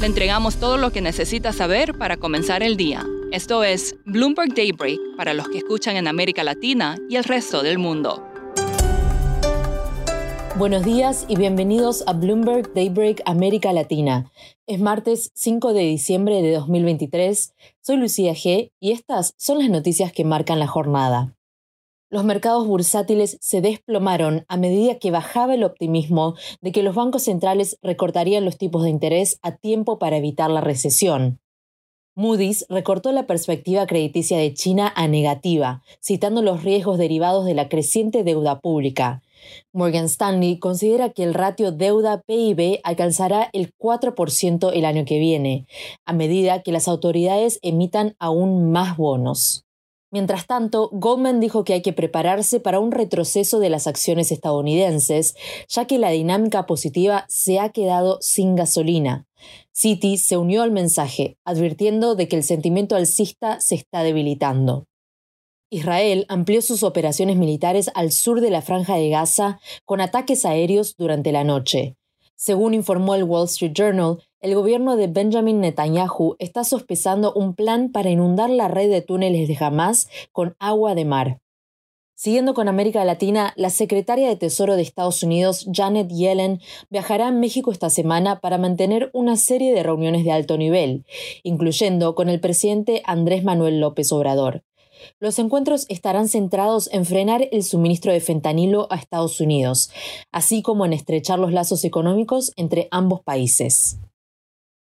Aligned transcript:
Le 0.00 0.06
entregamos 0.06 0.56
todo 0.56 0.78
lo 0.78 0.92
que 0.92 1.02
necesita 1.02 1.52
saber 1.52 1.92
para 1.92 2.16
comenzar 2.16 2.62
el 2.62 2.78
día. 2.78 3.04
Esto 3.32 3.64
es 3.64 3.96
Bloomberg 4.06 4.54
Daybreak 4.54 4.98
para 5.14 5.34
los 5.34 5.46
que 5.50 5.58
escuchan 5.58 5.94
en 5.96 6.08
América 6.08 6.42
Latina 6.42 6.96
y 7.10 7.16
el 7.16 7.24
resto 7.24 7.62
del 7.62 7.76
mundo. 7.76 8.26
Buenos 10.56 10.84
días 10.86 11.26
y 11.28 11.36
bienvenidos 11.36 12.02
a 12.06 12.14
Bloomberg 12.14 12.72
Daybreak 12.72 13.20
América 13.26 13.74
Latina. 13.74 14.32
Es 14.66 14.80
martes 14.80 15.32
5 15.34 15.74
de 15.74 15.82
diciembre 15.82 16.40
de 16.40 16.52
2023. 16.52 17.54
Soy 17.82 17.96
Lucía 17.98 18.32
G 18.32 18.72
y 18.80 18.92
estas 18.92 19.34
son 19.36 19.58
las 19.58 19.68
noticias 19.68 20.12
que 20.12 20.24
marcan 20.24 20.60
la 20.60 20.66
jornada. 20.66 21.36
Los 22.12 22.24
mercados 22.24 22.66
bursátiles 22.66 23.38
se 23.40 23.60
desplomaron 23.60 24.44
a 24.48 24.56
medida 24.56 24.98
que 24.98 25.12
bajaba 25.12 25.54
el 25.54 25.62
optimismo 25.62 26.34
de 26.60 26.72
que 26.72 26.82
los 26.82 26.96
bancos 26.96 27.22
centrales 27.22 27.78
recortarían 27.82 28.44
los 28.44 28.58
tipos 28.58 28.82
de 28.82 28.90
interés 28.90 29.38
a 29.42 29.56
tiempo 29.56 30.00
para 30.00 30.16
evitar 30.16 30.50
la 30.50 30.60
recesión. 30.60 31.38
Moody's 32.16 32.66
recortó 32.68 33.12
la 33.12 33.28
perspectiva 33.28 33.86
crediticia 33.86 34.38
de 34.38 34.52
China 34.52 34.92
a 34.96 35.06
negativa, 35.06 35.84
citando 36.02 36.42
los 36.42 36.64
riesgos 36.64 36.98
derivados 36.98 37.46
de 37.46 37.54
la 37.54 37.68
creciente 37.68 38.24
deuda 38.24 38.58
pública. 38.58 39.22
Morgan 39.72 40.06
Stanley 40.06 40.58
considera 40.58 41.10
que 41.10 41.22
el 41.22 41.32
ratio 41.32 41.70
deuda-PIB 41.70 42.80
alcanzará 42.82 43.50
el 43.52 43.72
4% 43.78 44.72
el 44.74 44.84
año 44.84 45.04
que 45.04 45.20
viene, 45.20 45.66
a 46.04 46.12
medida 46.12 46.62
que 46.62 46.72
las 46.72 46.88
autoridades 46.88 47.60
emitan 47.62 48.16
aún 48.18 48.72
más 48.72 48.96
bonos. 48.96 49.64
Mientras 50.12 50.46
tanto, 50.46 50.88
Goldman 50.92 51.38
dijo 51.38 51.62
que 51.62 51.72
hay 51.72 51.82
que 51.82 51.92
prepararse 51.92 52.58
para 52.58 52.80
un 52.80 52.90
retroceso 52.90 53.60
de 53.60 53.70
las 53.70 53.86
acciones 53.86 54.32
estadounidenses, 54.32 55.36
ya 55.68 55.86
que 55.86 55.98
la 55.98 56.10
dinámica 56.10 56.66
positiva 56.66 57.26
se 57.28 57.60
ha 57.60 57.68
quedado 57.68 58.18
sin 58.20 58.56
gasolina. 58.56 59.26
Citi 59.72 60.18
se 60.18 60.36
unió 60.36 60.62
al 60.62 60.72
mensaje, 60.72 61.38
advirtiendo 61.44 62.16
de 62.16 62.26
que 62.26 62.36
el 62.36 62.42
sentimiento 62.42 62.96
alcista 62.96 63.60
se 63.60 63.76
está 63.76 64.02
debilitando. 64.02 64.86
Israel 65.72 66.26
amplió 66.28 66.60
sus 66.62 66.82
operaciones 66.82 67.36
militares 67.36 67.92
al 67.94 68.10
sur 68.10 68.40
de 68.40 68.50
la 68.50 68.62
franja 68.62 68.96
de 68.96 69.08
Gaza 69.08 69.60
con 69.84 70.00
ataques 70.00 70.44
aéreos 70.44 70.96
durante 70.96 71.30
la 71.30 71.44
noche. 71.44 71.96
Según 72.42 72.72
informó 72.72 73.14
el 73.14 73.24
Wall 73.24 73.44
Street 73.44 73.74
Journal, 73.74 74.16
el 74.40 74.54
gobierno 74.54 74.96
de 74.96 75.08
Benjamin 75.08 75.60
Netanyahu 75.60 76.36
está 76.38 76.64
sospechando 76.64 77.34
un 77.34 77.54
plan 77.54 77.92
para 77.92 78.08
inundar 78.08 78.48
la 78.48 78.66
red 78.66 78.88
de 78.88 79.02
túneles 79.02 79.46
de 79.46 79.62
Hamas 79.62 80.08
con 80.32 80.56
agua 80.58 80.94
de 80.94 81.04
mar. 81.04 81.40
Siguiendo 82.14 82.54
con 82.54 82.66
América 82.66 83.04
Latina, 83.04 83.52
la 83.56 83.68
secretaria 83.68 84.26
de 84.26 84.36
Tesoro 84.36 84.76
de 84.76 84.82
Estados 84.82 85.22
Unidos, 85.22 85.68
Janet 85.70 86.08
Yellen, 86.08 86.62
viajará 86.88 87.28
a 87.28 87.30
México 87.30 87.72
esta 87.72 87.90
semana 87.90 88.40
para 88.40 88.56
mantener 88.56 89.10
una 89.12 89.36
serie 89.36 89.74
de 89.74 89.82
reuniones 89.82 90.24
de 90.24 90.32
alto 90.32 90.56
nivel, 90.56 91.04
incluyendo 91.42 92.14
con 92.14 92.30
el 92.30 92.40
presidente 92.40 93.02
Andrés 93.04 93.44
Manuel 93.44 93.80
López 93.80 94.10
Obrador. 94.12 94.64
Los 95.18 95.38
encuentros 95.38 95.86
estarán 95.88 96.28
centrados 96.28 96.88
en 96.92 97.04
frenar 97.04 97.48
el 97.52 97.62
suministro 97.62 98.12
de 98.12 98.20
fentanilo 98.20 98.86
a 98.90 98.96
Estados 98.96 99.40
Unidos, 99.40 99.90
así 100.32 100.62
como 100.62 100.84
en 100.84 100.92
estrechar 100.92 101.38
los 101.38 101.52
lazos 101.52 101.84
económicos 101.84 102.52
entre 102.56 102.88
ambos 102.90 103.22
países. 103.22 103.98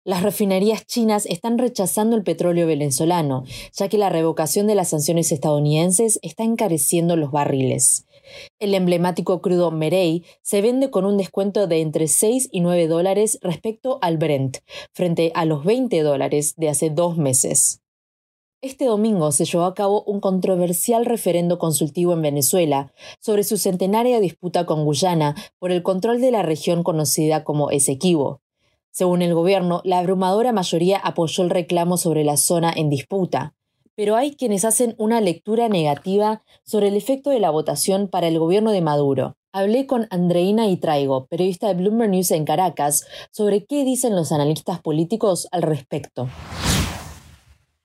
Las 0.06 0.24
refinerías 0.24 0.88
chinas 0.88 1.26
están 1.26 1.58
rechazando 1.58 2.16
el 2.16 2.24
petróleo 2.24 2.66
venezolano, 2.66 3.44
ya 3.74 3.90
que 3.90 3.98
la 3.98 4.10
revocación 4.10 4.66
de 4.66 4.74
las 4.74 4.90
sanciones 4.90 5.32
estadounidenses 5.32 6.20
está 6.24 6.44
encareciendo 6.44 7.16
los 7.16 7.32
barriles. 7.32 8.08
El 8.60 8.74
emblemático 8.74 9.42
crudo 9.42 9.72
Merey 9.72 10.24
se 10.42 10.62
vende 10.62 10.90
con 10.90 11.06
un 11.06 11.18
descuento 11.18 11.68
de 11.68 11.82
entre 11.82 12.08
6 12.08 12.50
y 12.52 12.62
9 12.62 12.88
dólares 12.88 13.40
respecto 13.42 14.00
al 14.02 14.18
Brent, 14.18 14.58
frente 14.94 15.32
a 15.36 15.46
los 15.46 15.64
20 15.66 16.02
dólares 16.02 16.56
de 16.58 16.70
hace 16.70 16.90
dos 16.90 17.18
meses. 17.18 17.79
Este 18.62 18.84
domingo 18.84 19.32
se 19.32 19.46
llevó 19.46 19.64
a 19.64 19.74
cabo 19.74 20.04
un 20.04 20.20
controversial 20.20 21.06
referendo 21.06 21.58
consultivo 21.58 22.12
en 22.12 22.22
Venezuela 22.22 22.92
sobre 23.22 23.46
su 23.46 23.58
centenaria 23.58 24.20
disputa 24.20 24.66
con 24.66 24.84
Guyana 24.84 25.34
por 25.60 25.72
el 25.72 25.82
control 25.82 26.20
de 26.20 26.32
la 26.32 26.44
región 26.44 26.84
conocida 26.84 27.46
como 27.46 27.72
Esequibo. 27.72 28.42
Según 28.92 29.22
el 29.22 29.34
gobierno, 29.34 29.80
la 29.86 30.00
abrumadora 30.00 30.52
mayoría 30.52 30.98
apoyó 30.98 31.46
el 31.46 31.52
reclamo 31.52 31.96
sobre 31.96 32.26
la 32.26 32.36
zona 32.36 32.74
en 32.76 32.90
disputa. 32.90 33.56
Pero 33.96 34.18
hay 34.18 34.36
quienes 34.36 34.66
hacen 34.66 34.94
una 34.98 35.22
lectura 35.22 35.70
negativa 35.70 36.44
sobre 36.66 36.90
el 36.90 36.98
efecto 36.98 37.30
de 37.30 37.40
la 37.40 37.52
votación 37.52 38.10
para 38.10 38.28
el 38.28 38.40
gobierno 38.40 38.74
de 38.74 38.82
Maduro. 38.82 39.38
Hablé 39.54 39.88
con 39.88 40.08
Andreina 40.10 40.68
Itraigo, 40.68 41.28
periodista 41.28 41.70
de 41.70 41.76
Bloomberg 41.76 42.12
News 42.12 42.32
en 42.32 42.44
Caracas, 42.44 43.06
sobre 43.32 43.66
qué 43.66 43.86
dicen 43.86 44.18
los 44.18 44.34
analistas 44.34 44.82
políticos 44.82 45.48
al 45.54 45.62
respecto. 45.62 46.28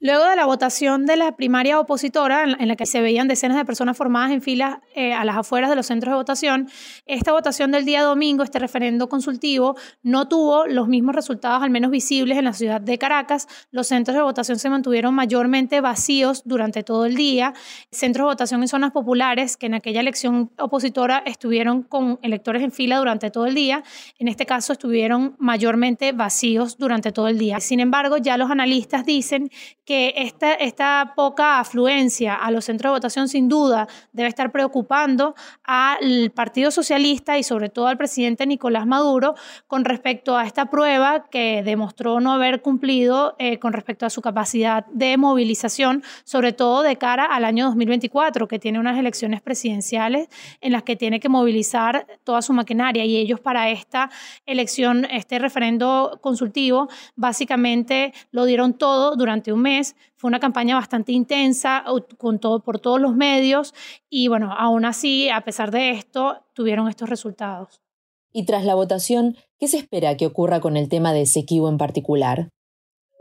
Luego 0.07 0.27
de 0.27 0.37
la 0.37 0.45
votación 0.45 1.07
de 1.07 1.17
la 1.17 1.35
primaria 1.35 1.81
opositora, 1.81 2.45
en 2.45 2.69
la 2.69 2.77
que 2.77 2.85
se 2.85 3.01
veían 3.01 3.27
decenas 3.27 3.57
de 3.57 3.65
personas 3.65 3.97
formadas 3.97 4.33
en 4.33 4.43
filas 4.43 4.81
eh, 4.95 5.15
a 5.15 5.25
las 5.25 5.35
afueras 5.35 5.71
de 5.71 5.77
los 5.77 5.87
centros 5.87 6.13
de 6.13 6.17
votación, 6.17 6.69
esta 7.07 7.33
votación 7.33 7.71
del 7.71 7.87
día 7.87 8.03
domingo, 8.03 8.43
este 8.45 8.59
referendo 8.59 9.09
consultivo, 9.09 9.77
no 10.03 10.29
tuvo 10.29 10.67
los 10.67 10.89
mismos 10.89 11.15
resultados, 11.15 11.63
al 11.63 11.71
menos 11.71 11.91
visibles, 11.91 12.37
en 12.37 12.45
la 12.45 12.53
ciudad 12.53 12.83
de 12.83 12.99
Caracas. 12.99 13.49
Los 13.71 13.87
centros 13.87 14.15
de 14.15 14.23
votación 14.23 14.59
se 14.59 14.69
mantuvieron 14.69 15.15
mayormente 15.15 15.81
vacíos 15.81 16.43
durante 16.45 16.83
todo 16.83 17.07
el 17.07 17.15
día. 17.15 17.55
Centros 17.91 18.27
de 18.27 18.33
votación 18.33 18.61
en 18.61 18.69
zonas 18.69 18.93
populares, 18.93 19.57
que 19.57 19.65
en 19.65 19.73
aquella 19.73 20.01
elección 20.01 20.51
opositora 20.59 21.23
estuvieron 21.25 21.83
con 21.83 22.19
electores 22.21 22.63
en 22.63 22.73
fila 22.73 22.99
durante 22.99 23.31
todo 23.31 23.47
el 23.47 23.55
día, 23.55 23.83
en 24.19 24.29
este 24.29 24.45
caso 24.45 24.75
estuvieron 24.75 25.35
mayormente 25.39 26.13
vacíos 26.13 26.77
durante 26.77 27.11
todo 27.11 27.29
el 27.29 27.39
día. 27.39 27.59
Sin 27.61 27.81
embargo, 27.81 28.19
ya 28.19 28.37
los 28.37 28.51
analistas 28.51 29.07
dicen 29.07 29.51
que 29.85 30.15
esta, 30.17 30.55
esta 30.55 31.13
poca 31.15 31.59
afluencia 31.59 32.35
a 32.35 32.51
los 32.51 32.65
centros 32.65 32.91
de 32.91 32.97
votación 32.97 33.29
sin 33.29 33.49
duda 33.49 33.87
debe 34.13 34.29
estar 34.29 34.51
preocupando 34.51 35.35
al 35.63 36.31
Partido 36.35 36.71
Socialista 36.71 37.37
y 37.39 37.43
sobre 37.43 37.69
todo 37.69 37.89
al 37.89 37.99
presidente 37.99 38.47
Nicolás 38.47 38.87
Maduro 38.87 39.35
con 39.67 39.85
respecto 39.85 40.37
a 40.37 40.47
esta 40.47 40.67
prueba 40.71 41.27
que 41.31 41.63
demostró 41.65 42.21
no 42.21 42.33
haber 42.33 42.63
cumplido 42.63 43.37
eh, 43.39 43.59
con 43.59 43.73
respecto 43.75 44.07
a 44.07 44.11
su 44.11 44.23
capacidad 44.23 44.87
de 44.87 45.17
movilización, 45.19 46.03
sobre 46.25 46.53
todo 46.53 46.83
de 46.83 46.97
cara 46.97 47.27
al 47.27 47.45
año 47.45 47.67
2024, 47.67 48.49
que 48.49 48.59
tiene 48.59 48.81
unas 48.81 48.99
elecciones 48.99 49.43
presidenciales 49.43 50.29
en 50.61 50.73
las 50.73 50.83
que 50.83 50.97
tiene 50.97 51.21
que 51.21 51.29
movilizar 51.29 52.07
toda 52.25 52.41
su 52.41 52.53
maquinaria. 52.55 53.05
Y 53.05 53.17
ellos 53.17 53.41
para 53.41 53.69
esta 53.69 54.11
elección, 54.47 55.05
este 55.11 55.39
referendo 55.39 56.19
consultivo, 56.23 56.89
básicamente 57.17 58.15
lo 58.31 58.47
dieron 58.47 58.75
todo 58.75 59.17
durante 59.17 59.53
un 59.53 59.61
mes 59.61 59.74
fue 60.17 60.29
una 60.29 60.41
campaña 60.41 60.77
bastante 60.77 61.13
intensa 61.13 61.85
con 62.19 62.39
todo, 62.39 62.61
por 62.61 62.79
todos 62.79 63.01
los 63.01 63.15
medios 63.15 63.75
y 64.09 64.29
bueno, 64.29 64.53
aún 64.57 64.85
así, 64.85 65.29
a 65.29 65.43
pesar 65.43 65.71
de 65.71 65.91
esto, 65.91 66.43
tuvieron 66.55 66.89
estos 66.89 67.09
resultados. 67.09 67.81
Y 68.33 68.47
tras 68.47 68.65
la 68.65 68.75
votación, 68.75 69.37
¿qué 69.59 69.69
se 69.69 69.79
espera 69.79 70.17
que 70.17 70.27
ocurra 70.27 70.61
con 70.61 70.77
el 70.77 70.89
tema 70.89 71.13
de 71.13 71.23
Esequibo 71.23 71.69
en 71.69 71.79
particular? 71.79 72.49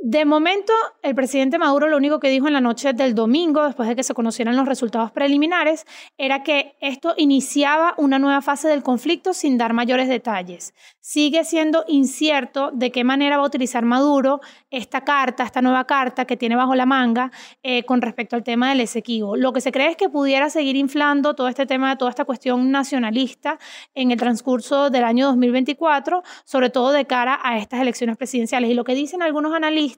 De 0.06 0.26
momento, 0.26 0.74
el 1.02 1.16
presidente 1.16 1.58
Maduro 1.58 1.88
lo 1.88 1.96
único 1.96 2.20
que 2.20 2.28
dijo 2.30 2.48
en 2.48 2.52
la 2.52 2.60
noche 2.60 2.92
del 2.92 3.16
domingo, 3.16 3.64
después 3.64 3.88
de 3.88 3.96
que 3.96 4.04
se 4.04 4.14
conocieran 4.14 4.58
los 4.58 4.68
resultados 4.68 5.12
preliminares, 5.14 5.86
era 6.18 6.44
que 6.44 6.76
esto 6.82 7.14
iniciaba 7.16 7.94
una 7.96 8.20
nueva 8.20 8.42
fase 8.42 8.68
del 8.68 8.84
conflicto 8.84 9.34
sin 9.34 9.58
dar 9.58 9.72
mayores 9.72 10.10
detalles. 10.10 10.74
Sigue 11.00 11.46
siendo 11.46 11.86
incierto 11.88 12.72
de 12.74 12.92
qué 12.92 13.06
manera 13.06 13.38
va 13.38 13.44
a 13.44 13.48
utilizar 13.48 13.86
Maduro 13.86 14.42
esta 14.72 15.06
carta, 15.06 15.46
esta 15.46 15.62
nueva 15.62 15.86
carta 15.86 16.26
que 16.26 16.36
tiene 16.36 16.58
bajo 16.58 16.76
la 16.76 16.86
manga 16.86 17.32
eh, 17.62 17.86
con 17.86 18.02
respecto 18.02 18.36
al 18.36 18.44
tema 18.44 18.68
del 18.68 18.82
Esequibo. 18.82 19.38
Lo 19.38 19.54
que 19.54 19.62
se 19.62 19.72
cree 19.72 19.92
es 19.92 19.96
que 19.96 20.10
pudiera 20.10 20.50
seguir 20.50 20.76
inflando 20.76 21.34
todo 21.34 21.48
este 21.48 21.66
tema, 21.66 21.98
toda 21.98 22.10
esta 22.10 22.26
cuestión 22.26 22.72
nacionalista 22.72 23.58
en 23.96 24.12
el 24.12 24.20
transcurso 24.20 24.90
del 24.90 25.06
año 25.06 25.28
2024, 25.28 26.24
sobre 26.44 26.70
todo 26.70 26.92
de 26.92 27.06
cara 27.06 27.40
a 27.42 27.58
estas 27.58 27.80
elecciones 27.80 28.18
presidenciales. 28.18 28.70
Y 28.70 28.74
lo 28.74 28.84
que 28.84 28.96
dicen 28.96 29.22
algunos 29.22 29.54
analistas 29.54 29.93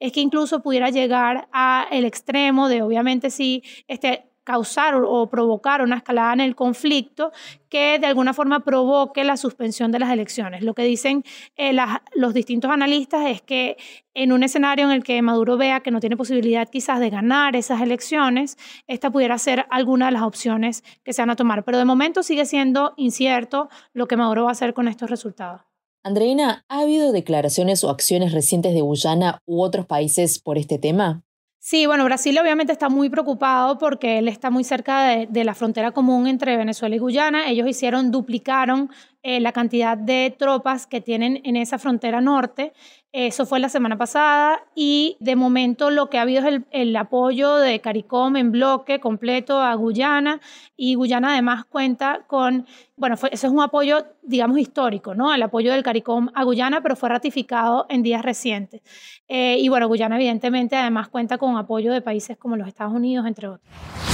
es 0.00 0.12
que 0.12 0.20
incluso 0.20 0.62
pudiera 0.62 0.90
llegar 0.90 1.48
al 1.52 2.04
extremo 2.04 2.68
de, 2.68 2.82
obviamente, 2.82 3.30
si 3.30 3.62
este, 3.88 4.32
causar 4.44 4.94
o 4.94 5.28
provocar 5.30 5.82
una 5.82 5.96
escalada 5.96 6.32
en 6.32 6.40
el 6.40 6.56
conflicto 6.56 7.32
que 7.68 7.98
de 7.98 8.06
alguna 8.06 8.34
forma 8.34 8.60
provoque 8.60 9.24
la 9.24 9.36
suspensión 9.36 9.92
de 9.92 10.00
las 10.00 10.10
elecciones. 10.10 10.62
Lo 10.62 10.74
que 10.74 10.82
dicen 10.82 11.24
eh, 11.56 11.76
los 12.14 12.34
distintos 12.34 12.70
analistas 12.70 13.26
es 13.26 13.40
que 13.40 13.76
en 14.14 14.32
un 14.32 14.42
escenario 14.42 14.86
en 14.86 14.90
el 14.90 15.04
que 15.04 15.22
Maduro 15.22 15.56
vea 15.56 15.80
que 15.80 15.90
no 15.90 16.00
tiene 16.00 16.16
posibilidad 16.16 16.68
quizás 16.68 17.00
de 17.00 17.10
ganar 17.10 17.56
esas 17.56 17.80
elecciones, 17.80 18.58
esta 18.86 19.10
pudiera 19.10 19.38
ser 19.38 19.66
alguna 19.70 20.06
de 20.06 20.12
las 20.12 20.22
opciones 20.22 20.82
que 21.04 21.12
se 21.12 21.22
van 21.22 21.30
a 21.30 21.36
tomar. 21.36 21.64
Pero 21.64 21.78
de 21.78 21.84
momento 21.84 22.22
sigue 22.22 22.44
siendo 22.44 22.94
incierto 22.96 23.68
lo 23.92 24.06
que 24.06 24.16
Maduro 24.16 24.44
va 24.44 24.50
a 24.50 24.52
hacer 24.52 24.74
con 24.74 24.88
estos 24.88 25.08
resultados. 25.08 25.71
Andreina, 26.04 26.64
¿ha 26.68 26.80
habido 26.80 27.12
declaraciones 27.12 27.84
o 27.84 27.90
acciones 27.90 28.32
recientes 28.32 28.74
de 28.74 28.80
Guyana 28.80 29.40
u 29.46 29.62
otros 29.62 29.86
países 29.86 30.40
por 30.40 30.58
este 30.58 30.78
tema? 30.78 31.22
Sí, 31.60 31.86
bueno, 31.86 32.04
Brasil 32.04 32.36
obviamente 32.40 32.72
está 32.72 32.88
muy 32.88 33.08
preocupado 33.08 33.78
porque 33.78 34.18
él 34.18 34.26
está 34.26 34.50
muy 34.50 34.64
cerca 34.64 35.26
de, 35.30 35.44
la 35.44 35.54
frontera 35.54 35.92
común 35.92 36.26
entre 36.26 36.56
Venezuela 36.56 36.96
y 36.96 36.98
Guyana. 36.98 37.48
Ellos 37.48 37.68
hicieron, 37.68 38.10
duplicaron 38.10 38.90
eh, 39.24 39.38
la 39.38 39.52
cantidad 39.52 39.96
de 39.96 40.34
tropas 40.36 40.86
que 40.88 41.00
tienen 41.00 41.40
en 41.44 41.56
esa 41.56 41.78
frontera 41.78 42.20
norte. 42.20 42.72
Eso 43.12 43.46
fue 43.46 43.60
la 43.60 43.68
semana 43.68 43.96
pasada 43.96 44.64
y 44.74 45.16
de 45.20 45.36
momento 45.36 45.90
lo 45.90 46.08
que 46.08 46.18
ha 46.18 46.22
habido 46.22 46.48
es 46.48 46.62
el, 46.70 46.96
apoyo 46.96 47.56
de 47.56 47.80
CARICOM 47.80 48.36
en 48.36 48.50
bloque 48.50 49.00
completo 49.00 49.60
a 49.60 49.74
Guyana 49.74 50.40
y 50.76 50.94
Guyana 50.94 51.34
además 51.34 51.64
cuenta 51.66 52.24
con, 52.26 52.66
bueno, 52.96 53.14
eso 53.14 53.46
es 53.46 53.52
un 53.52 53.60
apoyo, 53.60 54.06
digamos, 54.22 54.58
histórico, 54.58 55.14
¿no? 55.14 55.32
El 55.32 55.42
apoyo 55.42 55.72
del 55.72 55.82
CARICOM 55.82 56.30
a 56.34 56.42
Guyana, 56.42 56.80
pero 56.80 56.96
fue 56.96 57.08
ratificado 57.08 57.86
en 57.90 58.02
días 58.02 58.22
recientes. 58.22 58.80
Eh, 59.28 59.56
y 59.58 59.68
bueno, 59.68 59.86
Guyana 59.88 60.16
evidentemente 60.16 60.74
además 60.74 61.08
cuenta 61.08 61.38
con 61.38 61.56
apoyo 61.56 61.92
de 61.92 62.00
países 62.00 62.36
como 62.38 62.56
los 62.56 62.66
Estados 62.66 62.94
Unidos, 62.94 63.26
entre 63.26 63.46
otros. 63.46 64.11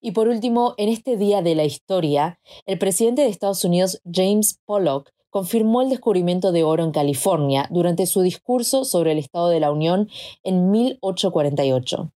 Y 0.00 0.12
por 0.12 0.28
último, 0.28 0.74
en 0.76 0.88
este 0.88 1.16
día 1.16 1.42
de 1.42 1.54
la 1.54 1.64
historia, 1.64 2.40
el 2.66 2.78
presidente 2.78 3.22
de 3.22 3.28
Estados 3.28 3.64
Unidos, 3.64 4.00
James 4.10 4.60
Pollock, 4.64 5.10
confirmó 5.30 5.82
el 5.82 5.90
descubrimiento 5.90 6.52
de 6.52 6.62
oro 6.62 6.84
en 6.84 6.92
California 6.92 7.68
durante 7.70 8.06
su 8.06 8.22
discurso 8.22 8.84
sobre 8.84 9.12
el 9.12 9.18
Estado 9.18 9.48
de 9.48 9.60
la 9.60 9.70
Unión 9.72 10.08
en 10.42 10.70
1848. 10.70 12.12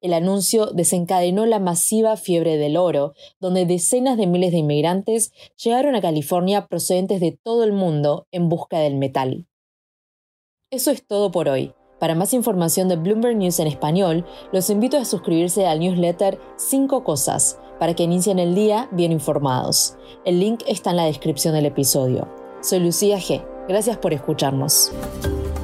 El 0.00 0.12
anuncio 0.12 0.66
desencadenó 0.66 1.44
la 1.46 1.58
masiva 1.58 2.16
fiebre 2.16 2.56
del 2.56 2.76
oro, 2.76 3.14
donde 3.40 3.66
decenas 3.66 4.16
de 4.16 4.26
miles 4.26 4.52
de 4.52 4.58
inmigrantes 4.58 5.32
llegaron 5.62 5.94
a 5.94 6.00
California 6.00 6.66
procedentes 6.66 7.20
de 7.20 7.32
todo 7.32 7.64
el 7.64 7.72
mundo 7.72 8.26
en 8.30 8.48
busca 8.48 8.78
del 8.78 8.96
metal. 8.96 9.46
Eso 10.70 10.90
es 10.90 11.04
todo 11.04 11.30
por 11.30 11.48
hoy. 11.48 11.74
Para 12.02 12.16
más 12.16 12.34
información 12.34 12.88
de 12.88 12.96
Bloomberg 12.96 13.36
News 13.36 13.60
en 13.60 13.68
español, 13.68 14.24
los 14.50 14.70
invito 14.70 14.98
a 14.98 15.04
suscribirse 15.04 15.68
al 15.68 15.78
newsletter 15.78 16.36
5 16.56 17.04
cosas 17.04 17.60
para 17.78 17.94
que 17.94 18.02
inicien 18.02 18.40
el 18.40 18.56
día 18.56 18.88
bien 18.90 19.12
informados. 19.12 19.94
El 20.24 20.40
link 20.40 20.64
está 20.66 20.90
en 20.90 20.96
la 20.96 21.04
descripción 21.04 21.54
del 21.54 21.66
episodio. 21.66 22.26
Soy 22.60 22.80
Lucía 22.80 23.18
G. 23.18 23.46
Gracias 23.68 23.98
por 23.98 24.12
escucharnos. 24.12 24.90